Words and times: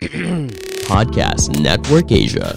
Podcast 0.88 1.60
Network 1.60 2.08
Asia. 2.08 2.56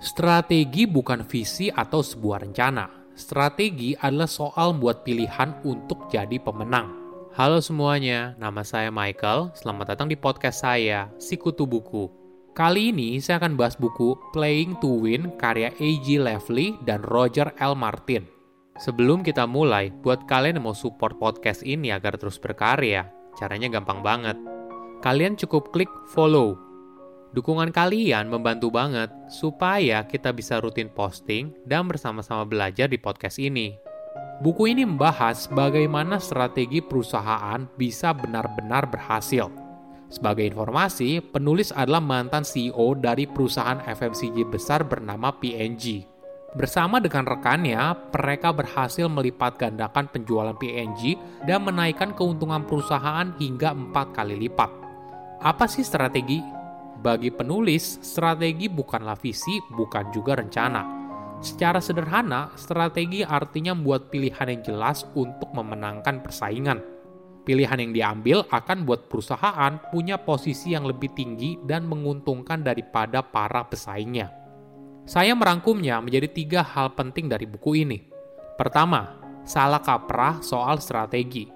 Strategi 0.00 0.88
bukan 0.88 1.28
visi 1.28 1.68
atau 1.68 2.00
sebuah 2.00 2.48
rencana. 2.48 3.12
Strategi 3.12 3.92
adalah 3.92 4.24
soal 4.24 4.72
membuat 4.72 5.04
pilihan 5.04 5.52
untuk 5.68 6.08
jadi 6.08 6.40
pemenang. 6.40 6.96
Halo 7.36 7.60
semuanya, 7.60 8.32
nama 8.40 8.64
saya 8.64 8.88
Michael. 8.88 9.52
Selamat 9.52 9.92
datang 9.92 10.08
di 10.08 10.16
podcast 10.16 10.64
saya, 10.64 11.12
Sikutu 11.20 11.68
Buku. 11.68 12.08
Kali 12.56 12.88
ini 12.88 13.20
saya 13.20 13.36
akan 13.44 13.52
bahas 13.52 13.76
buku 13.76 14.16
Playing 14.32 14.80
to 14.80 15.04
Win 15.04 15.28
karya 15.36 15.76
A.G. 15.76 16.24
Levely 16.24 16.80
dan 16.88 17.04
Roger 17.04 17.52
L. 17.60 17.76
Martin. 17.76 18.37
Sebelum 18.78 19.26
kita 19.26 19.44
mulai, 19.44 19.90
buat 19.90 20.30
kalian 20.30 20.62
yang 20.62 20.70
mau 20.70 20.76
support 20.76 21.18
podcast 21.18 21.66
ini 21.66 21.90
agar 21.90 22.14
terus 22.14 22.38
berkarya, 22.38 23.10
caranya 23.34 23.66
gampang 23.66 24.00
banget. 24.06 24.38
Kalian 25.02 25.34
cukup 25.38 25.70
klik 25.74 25.90
follow 26.10 26.68
Dukungan 27.28 27.76
kalian 27.76 28.32
membantu 28.32 28.72
banget 28.72 29.12
supaya 29.28 30.00
kita 30.08 30.32
bisa 30.32 30.64
rutin 30.64 30.88
posting 30.88 31.52
dan 31.68 31.84
bersama-sama 31.84 32.48
belajar 32.48 32.88
di 32.88 32.96
podcast 32.96 33.36
ini. 33.36 33.76
Buku 34.40 34.70
ini 34.72 34.88
membahas 34.88 35.44
bagaimana 35.52 36.16
strategi 36.22 36.80
perusahaan 36.80 37.68
bisa 37.76 38.16
benar-benar 38.16 38.88
berhasil. 38.88 39.52
Sebagai 40.08 40.48
informasi, 40.48 41.20
penulis 41.20 41.68
adalah 41.68 42.00
mantan 42.00 42.48
CEO 42.48 42.96
dari 42.96 43.28
perusahaan 43.28 43.82
FMCG 43.84 44.48
besar 44.48 44.88
bernama 44.88 45.28
P&G. 45.36 46.17
Bersama 46.58 46.98
dengan 46.98 47.22
rekannya, 47.22 47.78
mereka 48.10 48.50
berhasil 48.50 49.06
melipat 49.06 49.62
gandakan 49.62 50.10
penjualan 50.10 50.58
P&G 50.58 51.14
dan 51.46 51.62
menaikkan 51.62 52.18
keuntungan 52.18 52.66
perusahaan 52.66 53.30
hingga 53.38 53.78
empat 53.78 54.10
kali 54.10 54.34
lipat. 54.42 54.66
Apa 55.38 55.70
sih 55.70 55.86
strategi 55.86 56.42
bagi 56.98 57.30
penulis, 57.30 58.02
strategi 58.02 58.66
bukanlah 58.66 59.14
visi, 59.14 59.62
bukan 59.70 60.10
juga 60.10 60.34
rencana. 60.34 60.82
Secara 61.38 61.78
sederhana, 61.78 62.50
strategi 62.58 63.22
artinya 63.22 63.70
membuat 63.70 64.10
pilihan 64.10 64.50
yang 64.50 64.62
jelas 64.66 65.06
untuk 65.14 65.54
memenangkan 65.54 66.26
persaingan. 66.26 66.82
Pilihan 67.46 67.78
yang 67.78 67.92
diambil 67.94 68.42
akan 68.50 68.82
buat 68.82 69.06
perusahaan 69.06 69.78
punya 69.94 70.18
posisi 70.18 70.74
yang 70.74 70.90
lebih 70.90 71.14
tinggi 71.14 71.54
dan 71.62 71.86
menguntungkan 71.86 72.66
daripada 72.66 73.22
para 73.22 73.62
pesaingnya. 73.62 74.47
Saya 75.08 75.32
merangkumnya 75.32 76.04
menjadi 76.04 76.28
tiga 76.28 76.60
hal 76.60 76.92
penting 76.92 77.32
dari 77.32 77.48
buku 77.48 77.80
ini. 77.80 78.04
Pertama, 78.60 79.16
salah 79.40 79.80
kaprah 79.80 80.44
soal 80.44 80.84
strategi. 80.84 81.48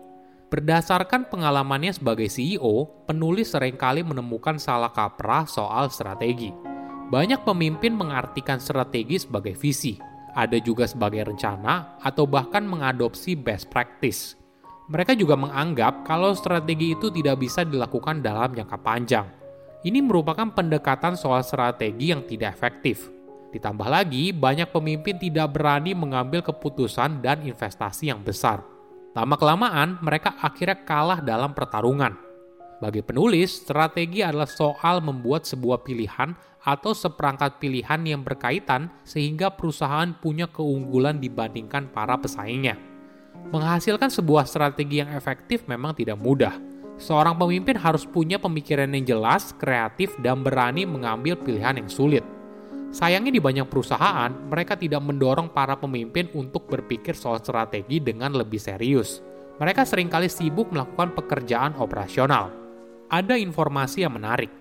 Berdasarkan 0.48 1.28
pengalamannya 1.28 1.92
sebagai 1.92 2.32
CEO, 2.32 3.04
penulis 3.04 3.52
sering 3.52 3.76
kali 3.76 4.00
menemukan 4.00 4.56
salah 4.56 4.88
kaprah 4.88 5.44
soal 5.44 5.92
strategi. 5.92 6.48
Banyak 7.12 7.44
pemimpin 7.44 7.92
mengartikan 7.92 8.56
strategi 8.56 9.20
sebagai 9.20 9.52
visi, 9.52 10.00
ada 10.32 10.56
juga 10.56 10.88
sebagai 10.88 11.28
rencana, 11.28 12.00
atau 12.00 12.24
bahkan 12.24 12.64
mengadopsi 12.64 13.36
best 13.36 13.68
practice. 13.68 14.32
Mereka 14.88 15.12
juga 15.12 15.36
menganggap 15.36 16.08
kalau 16.08 16.32
strategi 16.32 16.96
itu 16.96 17.12
tidak 17.12 17.44
bisa 17.44 17.68
dilakukan 17.68 18.24
dalam 18.24 18.56
jangka 18.56 18.80
panjang. 18.80 19.28
Ini 19.84 20.00
merupakan 20.00 20.48
pendekatan 20.56 21.20
soal 21.20 21.44
strategi 21.44 22.16
yang 22.16 22.24
tidak 22.24 22.56
efektif. 22.56 23.12
Ditambah 23.52 23.88
lagi, 23.88 24.32
banyak 24.32 24.72
pemimpin 24.72 25.20
tidak 25.20 25.52
berani 25.52 25.92
mengambil 25.92 26.40
keputusan 26.40 27.20
dan 27.20 27.44
investasi 27.44 28.08
yang 28.08 28.24
besar 28.24 28.72
Lama-kelamaan, 29.12 30.00
mereka 30.00 30.40
akhirnya 30.40 30.88
kalah 30.88 31.20
dalam 31.20 31.52
pertarungan. 31.52 32.16
Bagi 32.80 33.04
penulis, 33.04 33.60
strategi 33.60 34.24
adalah 34.24 34.48
soal 34.48 35.04
membuat 35.04 35.44
sebuah 35.44 35.84
pilihan 35.84 36.32
atau 36.64 36.96
seperangkat 36.96 37.60
pilihan 37.60 38.00
yang 38.08 38.24
berkaitan 38.24 38.88
sehingga 39.04 39.52
perusahaan 39.52 40.16
punya 40.16 40.48
keunggulan 40.48 41.20
dibandingkan 41.20 41.92
para 41.92 42.16
pesaingnya. 42.16 42.80
Menghasilkan 43.52 44.08
sebuah 44.08 44.48
strategi 44.48 45.04
yang 45.04 45.12
efektif 45.12 45.68
memang 45.68 45.92
tidak 45.92 46.16
mudah. 46.16 46.56
Seorang 46.96 47.36
pemimpin 47.36 47.76
harus 47.76 48.08
punya 48.08 48.40
pemikiran 48.40 48.88
yang 48.96 49.04
jelas, 49.04 49.52
kreatif, 49.60 50.16
dan 50.24 50.40
berani 50.40 50.88
mengambil 50.88 51.36
pilihan 51.36 51.84
yang 51.84 51.90
sulit. 51.92 52.24
Sayangnya 52.92 53.32
di 53.32 53.40
banyak 53.40 53.72
perusahaan, 53.72 54.28
mereka 54.52 54.76
tidak 54.76 55.00
mendorong 55.00 55.48
para 55.48 55.80
pemimpin 55.80 56.28
untuk 56.36 56.68
berpikir 56.68 57.16
soal 57.16 57.40
strategi 57.40 58.04
dengan 58.04 58.36
lebih 58.36 58.60
serius. 58.60 59.24
Mereka 59.56 59.88
sering 59.88 60.12
kali 60.12 60.28
sibuk 60.28 60.68
melakukan 60.68 61.16
pekerjaan 61.16 61.72
operasional. 61.80 62.52
Ada 63.08 63.40
informasi 63.40 64.04
yang 64.04 64.20
menarik. 64.20 64.52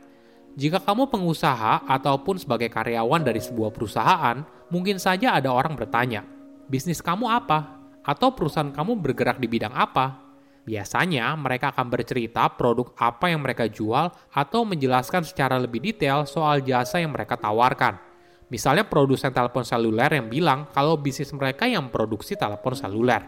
Jika 0.56 0.80
kamu 0.80 1.12
pengusaha 1.12 1.84
ataupun 1.84 2.40
sebagai 2.40 2.72
karyawan 2.72 3.20
dari 3.20 3.44
sebuah 3.44 3.72
perusahaan, 3.76 4.48
mungkin 4.72 4.96
saja 4.96 5.36
ada 5.36 5.52
orang 5.52 5.76
bertanya, 5.76 6.24
"Bisnis 6.72 7.04
kamu 7.04 7.28
apa?" 7.28 7.84
atau 8.00 8.32
"Perusahaan 8.32 8.72
kamu 8.72 8.96
bergerak 9.00 9.44
di 9.44 9.52
bidang 9.52 9.76
apa?" 9.76 10.24
Biasanya 10.64 11.36
mereka 11.36 11.76
akan 11.76 11.88
bercerita 11.92 12.48
produk 12.48 12.96
apa 12.96 13.28
yang 13.28 13.44
mereka 13.44 13.68
jual 13.68 14.08
atau 14.32 14.62
menjelaskan 14.64 15.28
secara 15.28 15.60
lebih 15.60 15.84
detail 15.84 16.24
soal 16.24 16.64
jasa 16.64 17.02
yang 17.02 17.12
mereka 17.12 17.36
tawarkan. 17.36 18.11
Misalnya 18.52 18.84
produsen 18.84 19.32
telepon 19.32 19.64
seluler 19.64 20.12
yang 20.12 20.28
bilang 20.28 20.68
kalau 20.76 21.00
bisnis 21.00 21.32
mereka 21.32 21.64
yang 21.72 21.88
produksi 21.88 22.36
telepon 22.36 22.76
seluler. 22.76 23.24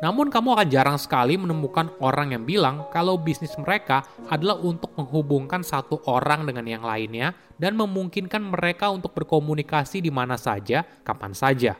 Namun 0.00 0.32
kamu 0.32 0.56
akan 0.58 0.68
jarang 0.72 0.98
sekali 0.98 1.36
menemukan 1.36 1.92
orang 2.00 2.34
yang 2.34 2.42
bilang 2.42 2.88
kalau 2.88 3.20
bisnis 3.20 3.52
mereka 3.60 4.02
adalah 4.32 4.58
untuk 4.58 4.96
menghubungkan 4.98 5.60
satu 5.62 6.00
orang 6.08 6.48
dengan 6.48 6.64
yang 6.66 6.82
lainnya 6.82 7.36
dan 7.60 7.76
memungkinkan 7.76 8.42
mereka 8.48 8.88
untuk 8.90 9.14
berkomunikasi 9.14 10.02
di 10.02 10.10
mana 10.10 10.34
saja, 10.34 10.82
kapan 11.06 11.36
saja. 11.36 11.78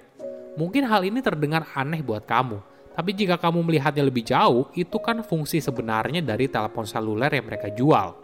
Mungkin 0.55 0.87
hal 0.87 1.03
ini 1.03 1.19
terdengar 1.19 1.67
aneh 1.75 2.05
buat 2.05 2.29
kamu, 2.29 2.61
tapi 2.95 3.11
jika 3.17 3.41
kamu 3.41 3.65
melihatnya 3.67 4.05
lebih 4.05 4.23
jauh, 4.23 4.69
itu 4.77 5.01
kan 5.03 5.25
fungsi 5.27 5.65
sebenarnya 5.65 6.21
dari 6.21 6.47
telepon 6.47 6.85
seluler 6.87 7.33
yang 7.33 7.49
mereka 7.49 7.73
jual. 7.75 8.22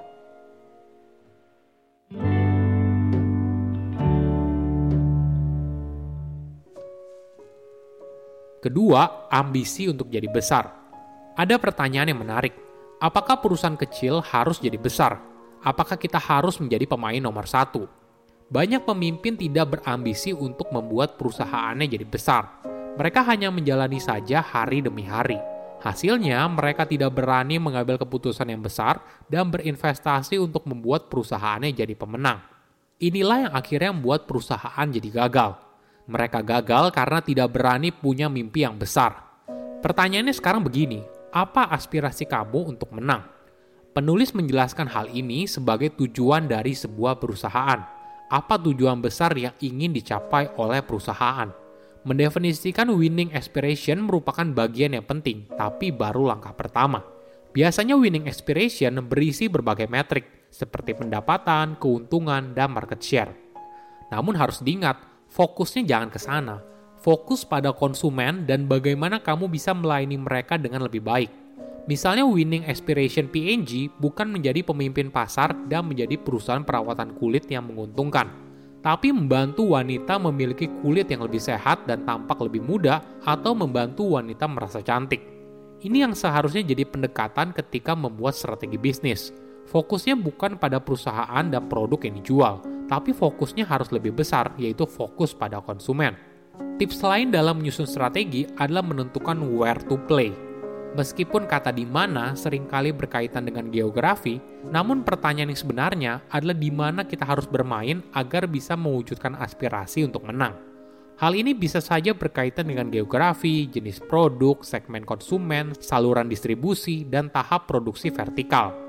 Kedua, 8.59 9.31
ambisi 9.31 9.87
untuk 9.87 10.11
jadi 10.11 10.27
besar. 10.27 10.67
Ada 11.39 11.63
pertanyaan 11.63 12.11
yang 12.11 12.19
menarik. 12.27 12.51
Apakah 12.99 13.39
perusahaan 13.39 13.79
kecil 13.79 14.19
harus 14.19 14.59
jadi 14.59 14.75
besar? 14.75 15.23
Apakah 15.63 15.95
kita 15.95 16.19
harus 16.19 16.59
menjadi 16.59 16.83
pemain 16.91 17.23
nomor 17.23 17.47
satu? 17.47 17.87
Banyak 18.51 18.83
pemimpin 18.83 19.39
tidak 19.39 19.79
berambisi 19.79 20.35
untuk 20.35 20.75
membuat 20.75 21.15
perusahaannya 21.15 21.87
jadi 21.87 22.03
besar. 22.03 22.67
Mereka 22.99 23.23
hanya 23.31 23.55
menjalani 23.55 24.03
saja 24.03 24.43
hari 24.43 24.83
demi 24.83 25.07
hari. 25.07 25.39
Hasilnya, 25.79 26.43
mereka 26.51 26.83
tidak 26.83 27.15
berani 27.15 27.63
mengambil 27.63 27.95
keputusan 27.95 28.51
yang 28.51 28.59
besar 28.59 28.99
dan 29.31 29.55
berinvestasi 29.55 30.35
untuk 30.43 30.67
membuat 30.67 31.07
perusahaannya 31.07 31.71
jadi 31.71 31.95
pemenang. 31.95 32.43
Inilah 32.99 33.47
yang 33.47 33.53
akhirnya 33.55 33.95
membuat 33.95 34.27
perusahaan 34.27 34.91
jadi 34.91 35.07
gagal 35.15 35.68
mereka 36.09 36.41
gagal 36.41 36.89
karena 36.97 37.21
tidak 37.21 37.53
berani 37.53 37.93
punya 37.93 38.33
mimpi 38.33 38.65
yang 38.65 38.81
besar. 38.81 39.29
Pertanyaannya 39.85 40.33
sekarang 40.33 40.65
begini, 40.65 41.05
apa 41.31 41.69
aspirasi 41.69 42.25
kamu 42.25 42.75
untuk 42.75 42.91
menang? 42.97 43.29
Penulis 43.93 44.33
menjelaskan 44.33 44.89
hal 44.89 45.13
ini 45.13 45.45
sebagai 45.45 45.93
tujuan 46.01 46.49
dari 46.49 46.73
sebuah 46.73 47.21
perusahaan. 47.21 47.85
Apa 48.29 48.57
tujuan 48.57 49.01
besar 49.05 49.37
yang 49.37 49.53
ingin 49.61 49.93
dicapai 49.93 50.49
oleh 50.57 50.81
perusahaan? 50.81 51.53
Mendefinisikan 52.09 52.89
winning 52.95 53.37
aspiration 53.37 54.01
merupakan 54.01 54.45
bagian 54.49 54.97
yang 54.97 55.05
penting, 55.05 55.45
tapi 55.61 55.93
baru 55.93 56.33
langkah 56.33 56.57
pertama. 56.57 57.05
Biasanya 57.53 57.99
winning 57.99 58.29
aspiration 58.31 58.97
berisi 59.05 59.51
berbagai 59.51 59.89
metrik, 59.91 60.49
seperti 60.49 60.97
pendapatan, 60.97 61.77
keuntungan, 61.77 62.57
dan 62.57 62.73
market 62.73 63.01
share. 63.03 63.33
Namun 64.09 64.37
harus 64.37 64.65
diingat, 64.65 64.97
fokusnya 65.29 65.87
jangan 65.87 66.11
ke 66.11 66.21
sana. 66.21 66.57
Fokus 66.99 67.47
pada 67.47 67.71
konsumen 67.71 68.43
dan 68.43 68.67
bagaimana 68.67 69.23
kamu 69.23 69.47
bisa 69.47 69.71
melayani 69.71 70.19
mereka 70.19 70.59
dengan 70.59 70.83
lebih 70.83 71.01
baik. 71.05 71.31
Misalnya 71.89 72.29
winning 72.29 72.69
aspiration 72.69 73.33
P&G 73.33 73.89
bukan 73.97 74.29
menjadi 74.29 74.61
pemimpin 74.61 75.09
pasar 75.09 75.57
dan 75.73 75.89
menjadi 75.89 76.21
perusahaan 76.21 76.61
perawatan 76.61 77.17
kulit 77.17 77.49
yang 77.49 77.65
menguntungkan, 77.65 78.29
tapi 78.85 79.09
membantu 79.09 79.73
wanita 79.73 80.21
memiliki 80.21 80.69
kulit 80.85 81.09
yang 81.09 81.25
lebih 81.25 81.41
sehat 81.41 81.89
dan 81.89 82.05
tampak 82.05 82.45
lebih 82.45 82.61
muda 82.61 83.01
atau 83.25 83.57
membantu 83.57 84.21
wanita 84.21 84.45
merasa 84.45 84.85
cantik. 84.85 85.25
Ini 85.81 86.05
yang 86.05 86.13
seharusnya 86.13 86.61
jadi 86.61 86.85
pendekatan 86.85 87.57
ketika 87.57 87.97
membuat 87.97 88.37
strategi 88.37 88.77
bisnis. 88.77 89.33
Fokusnya 89.69 90.17
bukan 90.17 90.57
pada 90.57 90.81
perusahaan 90.81 91.45
dan 91.45 91.69
produk 91.69 92.01
yang 92.09 92.17
dijual, 92.25 92.55
tapi 92.89 93.13
fokusnya 93.13 93.69
harus 93.69 93.93
lebih 93.93 94.17
besar, 94.17 94.57
yaitu 94.57 94.89
fokus 94.89 95.37
pada 95.37 95.61
konsumen. 95.61 96.17
Tips 96.81 97.05
lain 97.05 97.29
dalam 97.29 97.61
menyusun 97.61 97.85
strategi 97.85 98.49
adalah 98.57 98.81
menentukan 98.81 99.37
where 99.45 99.77
to 99.85 100.01
play. 100.09 100.33
Meskipun 100.97 101.45
kata 101.45 101.69
di 101.69 101.85
mana 101.85 102.33
sering 102.33 102.65
kali 102.65 102.97
berkaitan 102.97 103.45
dengan 103.45 103.69
geografi, 103.69 104.41
namun 104.73 105.05
pertanyaan 105.05 105.53
yang 105.53 105.61
sebenarnya 105.61 106.13
adalah 106.33 106.57
di 106.57 106.73
mana 106.73 107.05
kita 107.05 107.29
harus 107.29 107.45
bermain 107.45 108.01
agar 108.17 108.49
bisa 108.49 108.73
mewujudkan 108.73 109.37
aspirasi 109.37 110.09
untuk 110.09 110.25
menang. 110.25 110.57
Hal 111.21 111.37
ini 111.37 111.53
bisa 111.53 111.85
saja 111.85 112.17
berkaitan 112.17 112.73
dengan 112.73 112.89
geografi, 112.89 113.69
jenis 113.69 114.01
produk, 114.01 114.65
segmen 114.65 115.05
konsumen, 115.05 115.77
saluran 115.77 116.31
distribusi, 116.31 117.05
dan 117.05 117.29
tahap 117.29 117.69
produksi 117.69 118.09
vertikal. 118.09 118.88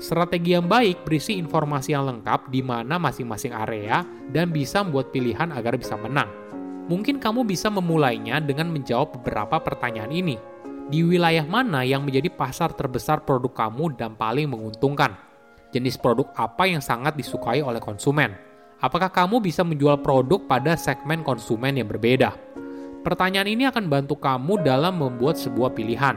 Strategi 0.00 0.56
yang 0.56 0.64
baik 0.64 1.04
berisi 1.04 1.36
informasi 1.36 1.92
yang 1.92 2.08
lengkap 2.08 2.48
di 2.48 2.64
mana 2.64 2.96
masing-masing 2.96 3.52
area 3.52 4.00
dan 4.32 4.48
bisa 4.48 4.80
membuat 4.80 5.12
pilihan 5.12 5.52
agar 5.52 5.76
bisa 5.76 5.92
menang. 6.00 6.32
Mungkin 6.88 7.20
kamu 7.20 7.44
bisa 7.44 7.68
memulainya 7.68 8.40
dengan 8.40 8.72
menjawab 8.72 9.20
beberapa 9.20 9.60
pertanyaan 9.60 10.08
ini. 10.08 10.40
Di 10.88 11.04
wilayah 11.04 11.44
mana 11.44 11.84
yang 11.84 12.08
menjadi 12.08 12.32
pasar 12.32 12.72
terbesar 12.72 13.28
produk 13.28 13.52
kamu 13.52 13.94
dan 14.00 14.16
paling 14.16 14.48
menguntungkan? 14.48 15.20
Jenis 15.68 16.00
produk 16.00 16.32
apa 16.32 16.64
yang 16.64 16.80
sangat 16.80 17.14
disukai 17.14 17.60
oleh 17.60 17.78
konsumen? 17.78 18.32
Apakah 18.80 19.12
kamu 19.12 19.44
bisa 19.44 19.60
menjual 19.60 20.00
produk 20.00 20.40
pada 20.48 20.80
segmen 20.80 21.20
konsumen 21.20 21.76
yang 21.76 21.86
berbeda? 21.86 22.32
Pertanyaan 23.04 23.52
ini 23.52 23.68
akan 23.68 23.84
bantu 23.92 24.16
kamu 24.16 24.64
dalam 24.64 24.96
membuat 24.96 25.36
sebuah 25.36 25.76
pilihan. 25.76 26.16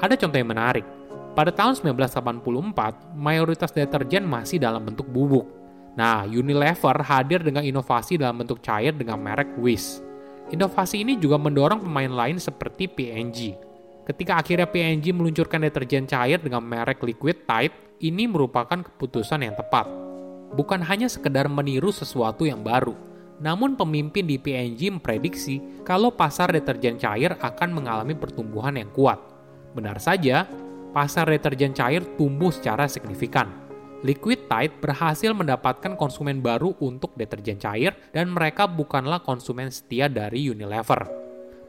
Ada 0.00 0.16
contoh 0.16 0.40
yang 0.40 0.50
menarik. 0.56 0.99
Pada 1.32 1.54
tahun 1.54 1.78
1984, 1.78 3.14
mayoritas 3.14 3.70
deterjen 3.70 4.26
masih 4.26 4.58
dalam 4.58 4.82
bentuk 4.82 5.06
bubuk. 5.06 5.46
Nah, 5.94 6.26
Unilever 6.26 7.02
hadir 7.06 7.42
dengan 7.42 7.62
inovasi 7.62 8.18
dalam 8.18 8.42
bentuk 8.42 8.58
cair 8.62 8.94
dengan 8.94 9.18
merek 9.18 9.54
Wish. 9.58 10.02
Inovasi 10.50 11.06
ini 11.06 11.14
juga 11.18 11.38
mendorong 11.38 11.82
pemain 11.86 12.10
lain 12.10 12.42
seperti 12.42 12.90
P&G. 12.90 13.54
Ketika 14.06 14.42
akhirnya 14.42 14.66
P&G 14.66 15.14
meluncurkan 15.14 15.62
deterjen 15.62 16.10
cair 16.10 16.42
dengan 16.42 16.66
merek 16.66 16.98
Liquid 16.98 17.46
Tide, 17.46 18.02
ini 18.02 18.26
merupakan 18.26 18.82
keputusan 18.82 19.46
yang 19.46 19.54
tepat 19.54 20.10
bukan 20.54 20.82
hanya 20.82 21.06
sekedar 21.06 21.46
meniru 21.46 21.94
sesuatu 21.94 22.42
yang 22.46 22.62
baru, 22.62 22.94
namun 23.38 23.78
pemimpin 23.78 24.26
di 24.26 24.36
P&G 24.36 24.90
memprediksi 24.90 25.62
kalau 25.86 26.10
pasar 26.12 26.50
deterjen 26.50 26.98
cair 26.98 27.38
akan 27.38 27.70
mengalami 27.70 28.14
pertumbuhan 28.18 28.74
yang 28.76 28.90
kuat. 28.90 29.18
Benar 29.72 30.02
saja, 30.02 30.46
pasar 30.90 31.30
deterjen 31.30 31.72
cair 31.72 32.02
tumbuh 32.18 32.50
secara 32.50 32.86
signifikan. 32.90 33.50
Liquid 34.00 34.48
Tide 34.48 34.80
berhasil 34.80 35.30
mendapatkan 35.36 35.92
konsumen 35.92 36.40
baru 36.40 36.72
untuk 36.80 37.12
deterjen 37.20 37.60
cair 37.60 37.92
dan 38.16 38.32
mereka 38.32 38.64
bukanlah 38.64 39.20
konsumen 39.20 39.68
setia 39.68 40.08
dari 40.08 40.48
Unilever. 40.48 41.04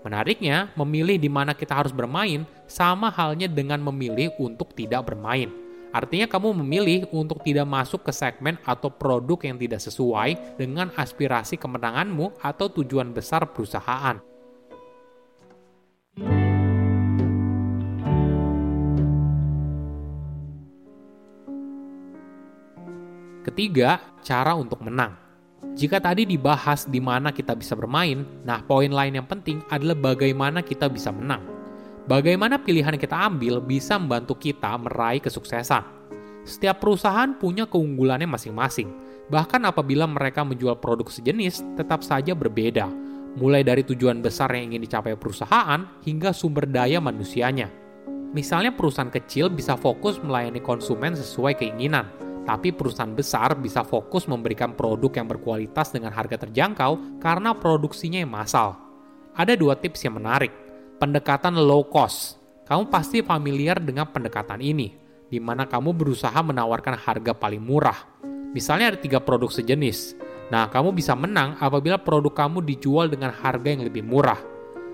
Menariknya, 0.01 0.73
memilih 0.73 1.21
di 1.21 1.29
mana 1.29 1.53
kita 1.53 1.77
harus 1.77 1.93
bermain 1.93 2.47
sama 2.65 3.11
halnya 3.11 3.45
dengan 3.45 3.83
memilih 3.83 4.33
untuk 4.41 4.73
tidak 4.73 5.11
bermain. 5.11 5.51
Artinya 5.91 6.25
kamu 6.25 6.55
memilih 6.63 6.99
untuk 7.11 7.43
tidak 7.43 7.67
masuk 7.67 8.07
ke 8.07 8.15
segmen 8.15 8.55
atau 8.63 8.87
produk 8.87 9.37
yang 9.43 9.59
tidak 9.59 9.83
sesuai 9.83 10.55
dengan 10.55 10.87
aspirasi 10.95 11.59
kemenanganmu 11.59 12.39
atau 12.39 12.71
tujuan 12.71 13.11
besar 13.11 13.51
perusahaan. 13.51 14.30
Ketiga, 23.51 23.99
cara 24.23 24.55
untuk 24.55 24.79
menang. 24.79 25.11
Jika 25.75 25.99
tadi 25.99 26.23
dibahas 26.23 26.87
di 26.87 27.03
mana 27.03 27.35
kita 27.35 27.51
bisa 27.51 27.75
bermain, 27.75 28.23
nah 28.47 28.63
poin 28.63 28.87
lain 28.87 29.19
yang 29.19 29.27
penting 29.27 29.59
adalah 29.67 29.91
bagaimana 29.91 30.63
kita 30.63 30.87
bisa 30.87 31.11
menang. 31.11 31.43
Bagaimana 32.07 32.63
pilihan 32.63 32.95
yang 32.95 33.03
kita 33.03 33.19
ambil 33.27 33.59
bisa 33.59 33.99
membantu 33.99 34.39
kita 34.39 34.79
meraih 34.79 35.19
kesuksesan. 35.19 35.83
Setiap 36.47 36.79
perusahaan 36.79 37.35
punya 37.35 37.67
keunggulannya 37.67 38.23
masing-masing. 38.23 38.87
Bahkan 39.27 39.67
apabila 39.67 40.07
mereka 40.07 40.47
menjual 40.47 40.79
produk 40.79 41.11
sejenis, 41.11 41.75
tetap 41.75 42.07
saja 42.07 42.31
berbeda. 42.31 42.87
Mulai 43.35 43.67
dari 43.67 43.83
tujuan 43.83 44.23
besar 44.23 44.55
yang 44.55 44.71
ingin 44.71 44.87
dicapai 44.87 45.19
perusahaan 45.19 45.91
hingga 46.07 46.31
sumber 46.31 46.71
daya 46.71 47.03
manusianya. 47.03 47.67
Misalnya 48.31 48.71
perusahaan 48.71 49.11
kecil 49.11 49.51
bisa 49.51 49.75
fokus 49.75 50.23
melayani 50.23 50.63
konsumen 50.63 51.19
sesuai 51.19 51.59
keinginan, 51.59 52.07
tapi 52.41 52.73
perusahaan 52.73 53.13
besar 53.13 53.53
bisa 53.57 53.85
fokus 53.85 54.25
memberikan 54.25 54.73
produk 54.73 55.21
yang 55.21 55.27
berkualitas 55.29 55.93
dengan 55.93 56.09
harga 56.09 56.47
terjangkau 56.47 57.21
karena 57.21 57.53
produksinya 57.53 58.19
yang 58.21 58.33
massal. 58.33 58.77
Ada 59.37 59.55
dua 59.55 59.77
tips 59.77 60.03
yang 60.03 60.17
menarik 60.17 60.51
pendekatan 61.01 61.57
low 61.57 61.85
cost. 61.89 62.37
Kamu 62.69 62.87
pasti 62.93 63.25
familiar 63.25 63.81
dengan 63.81 64.07
pendekatan 64.07 64.61
ini, 64.61 64.93
di 65.27 65.41
mana 65.41 65.65
kamu 65.65 65.97
berusaha 65.97 66.37
menawarkan 66.45 66.93
harga 66.93 67.33
paling 67.33 67.59
murah. 67.59 67.97
Misalnya 68.53 68.95
ada 68.95 68.99
tiga 69.01 69.17
produk 69.17 69.49
sejenis. 69.49 70.13
Nah, 70.53 70.67
kamu 70.67 70.93
bisa 70.93 71.17
menang 71.17 71.57
apabila 71.57 71.97
produk 71.97 72.45
kamu 72.45 72.61
dijual 72.63 73.09
dengan 73.09 73.33
harga 73.33 73.65
yang 73.65 73.83
lebih 73.87 74.05
murah. 74.05 74.39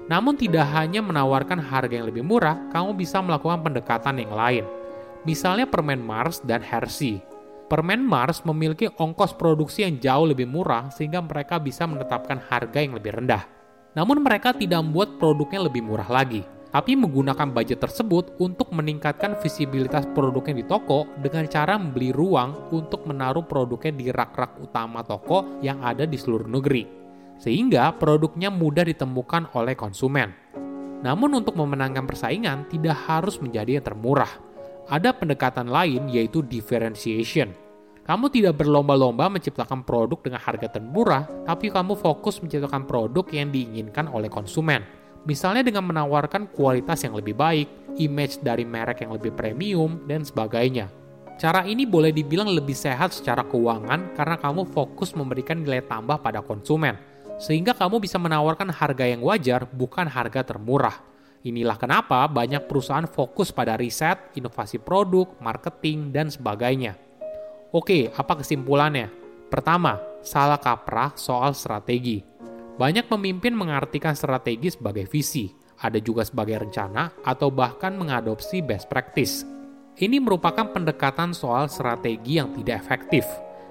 Namun 0.07 0.39
tidak 0.39 0.63
hanya 0.71 1.03
menawarkan 1.03 1.59
harga 1.59 1.91
yang 1.91 2.07
lebih 2.07 2.23
murah, 2.23 2.55
kamu 2.71 2.95
bisa 2.95 3.19
melakukan 3.19 3.59
pendekatan 3.59 4.23
yang 4.23 4.31
lain. 4.31 4.63
Misalnya 5.27 5.67
permen 5.67 5.99
Mars 5.99 6.39
dan 6.39 6.63
Hershey. 6.63 7.19
Permen 7.67 7.99
Mars 7.99 8.47
memiliki 8.47 8.87
ongkos 8.87 9.35
produksi 9.35 9.83
yang 9.83 9.99
jauh 9.99 10.31
lebih 10.31 10.47
murah 10.47 10.87
sehingga 10.87 11.19
mereka 11.19 11.59
bisa 11.59 11.83
menetapkan 11.83 12.39
harga 12.47 12.79
yang 12.79 12.95
lebih 12.95 13.19
rendah. 13.19 13.43
Namun 13.91 14.23
mereka 14.23 14.55
tidak 14.55 14.79
membuat 14.87 15.19
produknya 15.19 15.67
lebih 15.67 15.83
murah 15.83 16.07
lagi, 16.07 16.47
tapi 16.71 16.95
menggunakan 16.95 17.51
budget 17.51 17.83
tersebut 17.83 18.39
untuk 18.39 18.71
meningkatkan 18.71 19.35
visibilitas 19.43 20.07
produknya 20.15 20.63
di 20.63 20.65
toko 20.69 21.11
dengan 21.19 21.43
cara 21.51 21.75
membeli 21.75 22.15
ruang 22.15 22.71
untuk 22.71 23.03
menaruh 23.03 23.43
produknya 23.43 23.91
di 23.99 24.15
rak-rak 24.15 24.63
utama 24.63 25.03
toko 25.03 25.59
yang 25.59 25.83
ada 25.83 26.07
di 26.07 26.15
seluruh 26.15 26.47
negeri, 26.47 26.87
sehingga 27.35 27.91
produknya 27.99 28.47
mudah 28.47 28.87
ditemukan 28.87 29.51
oleh 29.59 29.75
konsumen. 29.75 30.31
Namun 31.03 31.43
untuk 31.43 31.59
memenangkan 31.59 32.07
persaingan 32.07 32.71
tidak 32.71 32.95
harus 33.11 33.43
menjadi 33.43 33.83
yang 33.83 33.85
termurah. 33.91 34.46
Ada 34.87 35.11
pendekatan 35.11 35.67
lain 35.67 36.07
yaitu 36.09 36.39
differentiation– 36.41 37.51
kamu 38.07 38.31
tidak 38.31 38.63
berlomba-lomba 38.63 39.27
menciptakan 39.27 39.83
produk 39.83 40.15
dengan 40.23 40.39
harga 40.39 40.79
termurah, 40.79 41.27
tapi 41.43 41.67
kamu 41.67 41.99
fokus 41.99 42.39
menciptakan 42.39 42.87
produk 42.87 43.27
yang 43.35 43.51
diinginkan 43.51 44.07
oleh 44.07 44.31
konsumen. 44.31 44.79
Misalnya 45.27 45.67
dengan 45.67 45.83
menawarkan 45.91 46.55
kualitas 46.55 47.03
yang 47.03 47.19
lebih 47.19 47.35
baik, 47.35 47.67
image 47.99 48.39
dari 48.39 48.63
merek 48.63 49.03
yang 49.03 49.11
lebih 49.11 49.35
premium, 49.35 50.07
dan 50.07 50.23
sebagainya. 50.23 50.87
Cara 51.35 51.67
ini 51.67 51.83
boleh 51.83 52.15
dibilang 52.15 52.47
lebih 52.47 52.71
sehat 52.71 53.11
secara 53.11 53.43
keuangan 53.43 54.15
karena 54.15 54.39
kamu 54.39 54.71
fokus 54.71 55.11
memberikan 55.11 55.59
nilai 55.59 55.83
tambah 55.83 56.23
pada 56.23 56.39
konsumen, 56.39 56.95
sehingga 57.43 57.75
kamu 57.75 57.99
bisa 57.99 58.15
menawarkan 58.15 58.71
harga 58.71 59.03
yang 59.03 59.19
wajar, 59.19 59.67
bukan 59.67 60.07
harga 60.07 60.47
termurah. 60.47 60.95
Inilah 61.45 61.77
kenapa 61.77 62.25
banyak 62.25 62.65
perusahaan 62.65 63.05
fokus 63.05 63.53
pada 63.53 63.77
riset, 63.77 64.33
inovasi 64.33 64.81
produk, 64.81 65.37
marketing, 65.37 66.09
dan 66.09 66.33
sebagainya. 66.33 66.97
Oke, 67.69 68.09
apa 68.09 68.41
kesimpulannya? 68.41 69.11
Pertama, 69.47 70.01
salah 70.25 70.57
kaprah 70.57 71.13
soal 71.13 71.53
strategi. 71.53 72.23
Banyak 72.77 73.09
pemimpin 73.09 73.53
mengartikan 73.53 74.13
strategi 74.13 74.73
sebagai 74.73 75.05
visi, 75.05 75.49
ada 75.81 76.01
juga 76.01 76.25
sebagai 76.25 76.61
rencana, 76.67 77.21
atau 77.21 77.53
bahkan 77.53 77.93
mengadopsi 77.93 78.65
best 78.65 78.89
practice. 78.89 79.45
Ini 79.97 80.21
merupakan 80.21 80.73
pendekatan 80.73 81.33
soal 81.33 81.69
strategi 81.73 82.37
yang 82.37 82.53
tidak 82.53 82.85
efektif. 82.85 83.25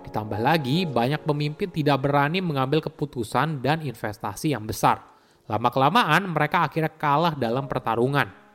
Ditambah 0.06 0.38
lagi, 0.42 0.87
banyak 0.87 1.23
pemimpin 1.23 1.70
tidak 1.70 2.02
berani 2.02 2.42
mengambil 2.42 2.82
keputusan 2.82 3.62
dan 3.62 3.82
investasi 3.82 4.54
yang 4.54 4.66
besar. 4.66 5.15
Lama-kelamaan, 5.46 6.26
mereka 6.30 6.66
akhirnya 6.66 6.90
kalah 6.90 7.34
dalam 7.38 7.70
pertarungan 7.70 8.46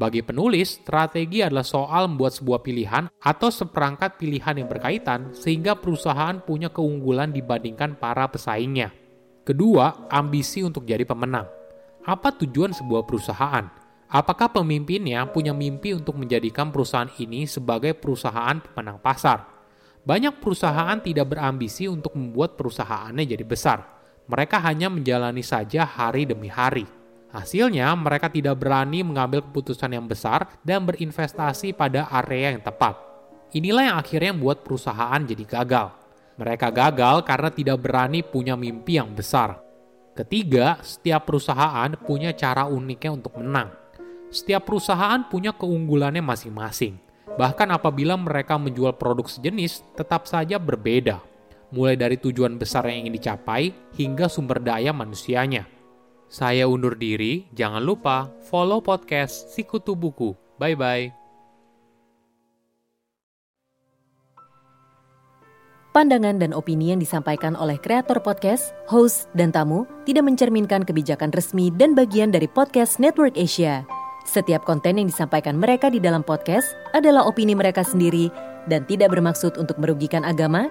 bagi 0.00 0.24
penulis, 0.24 0.80
strategi 0.80 1.44
adalah 1.44 1.60
soal 1.60 2.08
membuat 2.08 2.32
sebuah 2.40 2.64
pilihan 2.64 3.12
atau 3.20 3.52
seperangkat 3.52 4.16
pilihan 4.16 4.56
yang 4.56 4.64
berkaitan 4.64 5.36
sehingga 5.36 5.76
perusahaan 5.76 6.40
punya 6.40 6.72
keunggulan 6.72 7.36
dibandingkan 7.36 8.00
para 8.00 8.24
pesaingnya. 8.32 8.96
Kedua, 9.44 10.08
ambisi 10.08 10.64
untuk 10.64 10.88
jadi 10.88 11.04
pemenang. 11.04 11.44
Apa 12.08 12.32
tujuan 12.32 12.72
sebuah 12.72 13.04
perusahaan? 13.04 13.68
Apakah 14.08 14.48
pemimpinnya 14.48 15.28
punya 15.28 15.52
mimpi 15.52 15.92
untuk 15.92 16.16
menjadikan 16.16 16.72
perusahaan 16.72 17.12
ini 17.20 17.44
sebagai 17.44 17.92
perusahaan 17.92 18.56
pemenang 18.56 19.04
pasar? 19.04 19.52
Banyak 20.00 20.40
perusahaan 20.40 20.96
tidak 21.04 21.36
berambisi 21.36 21.84
untuk 21.92 22.16
membuat 22.16 22.56
perusahaannya 22.56 23.28
jadi 23.28 23.44
besar. 23.44 23.99
Mereka 24.30 24.62
hanya 24.62 24.86
menjalani 24.86 25.42
saja 25.42 25.82
hari 25.82 26.22
demi 26.22 26.46
hari. 26.46 26.86
Hasilnya, 27.34 27.90
mereka 27.98 28.30
tidak 28.30 28.62
berani 28.62 29.02
mengambil 29.02 29.42
keputusan 29.42 29.90
yang 29.90 30.06
besar 30.06 30.46
dan 30.62 30.86
berinvestasi 30.86 31.74
pada 31.74 32.06
area 32.14 32.54
yang 32.54 32.62
tepat. 32.62 32.94
Inilah 33.50 33.90
yang 33.90 33.96
akhirnya 33.98 34.30
membuat 34.30 34.62
perusahaan 34.62 35.18
jadi 35.18 35.42
gagal. 35.42 35.90
Mereka 36.38 36.70
gagal 36.70 37.26
karena 37.26 37.50
tidak 37.50 37.78
berani 37.82 38.22
punya 38.22 38.54
mimpi 38.54 39.02
yang 39.02 39.10
besar. 39.10 39.58
Ketiga, 40.14 40.78
setiap 40.78 41.26
perusahaan 41.26 41.90
punya 41.98 42.30
cara 42.30 42.70
uniknya 42.70 43.10
untuk 43.18 43.34
menang. 43.42 43.74
Setiap 44.30 44.62
perusahaan 44.62 45.26
punya 45.26 45.50
keunggulannya 45.50 46.22
masing-masing. 46.22 46.94
Bahkan 47.34 47.68
apabila 47.74 48.14
mereka 48.14 48.54
menjual 48.58 48.94
produk 48.94 49.26
sejenis, 49.26 49.82
tetap 49.98 50.30
saja 50.30 50.54
berbeda. 50.58 51.29
Mulai 51.70 51.94
dari 51.94 52.18
tujuan 52.18 52.58
besar 52.58 52.90
yang 52.90 53.06
ingin 53.06 53.14
dicapai 53.14 53.70
hingga 53.94 54.26
sumber 54.26 54.58
daya 54.58 54.90
manusianya. 54.90 55.70
Saya 56.26 56.66
undur 56.66 56.98
diri, 56.98 57.46
jangan 57.54 57.82
lupa 57.82 58.30
follow 58.50 58.82
podcast 58.82 59.54
Sikutu 59.54 59.94
Buku. 59.94 60.34
Bye-bye. 60.58 61.14
Pandangan 65.90 66.38
dan 66.38 66.54
opini 66.54 66.94
yang 66.94 67.02
disampaikan 67.02 67.58
oleh 67.58 67.74
kreator 67.74 68.22
podcast, 68.22 68.70
host, 68.86 69.26
dan 69.34 69.50
tamu 69.50 69.90
tidak 70.06 70.22
mencerminkan 70.22 70.86
kebijakan 70.86 71.34
resmi 71.34 71.66
dan 71.74 71.98
bagian 71.98 72.30
dari 72.30 72.46
podcast 72.46 73.02
Network 73.02 73.34
Asia. 73.34 73.82
Setiap 74.22 74.62
konten 74.62 75.02
yang 75.02 75.10
disampaikan 75.10 75.58
mereka 75.58 75.90
di 75.90 75.98
dalam 75.98 76.22
podcast 76.22 76.78
adalah 76.94 77.26
opini 77.26 77.58
mereka 77.58 77.82
sendiri 77.82 78.30
dan 78.70 78.86
tidak 78.86 79.10
bermaksud 79.10 79.58
untuk 79.58 79.82
merugikan 79.82 80.22
agama, 80.22 80.70